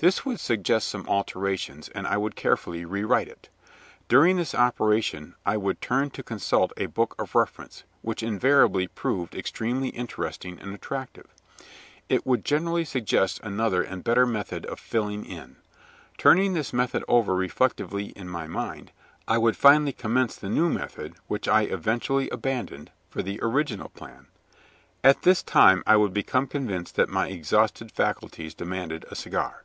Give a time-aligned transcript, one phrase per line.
[0.00, 3.48] This would suggest some alterations, and I would carefully rewrite it.
[4.06, 9.34] During this operation I would turn to consult a book of reference, which invariably proved
[9.34, 11.26] extremely interesting and attractive.
[12.08, 15.56] It would generally suggest another and better method of "filling in."
[16.16, 18.92] Turning this method over reflectively in my mind,
[19.26, 24.28] I would finally commence the new method which I eventually abandoned for the original plan.
[25.02, 29.64] At this time I would become convinced that my exhausted faculties demanded a cigar.